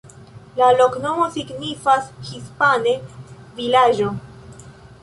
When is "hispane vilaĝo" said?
2.31-4.15